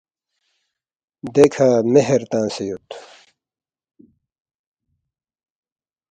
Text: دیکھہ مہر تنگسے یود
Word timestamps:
دیکھہ 1.33 1.67
مہر 1.93 2.21
تنگسے 2.31 2.63
یود 2.67 2.87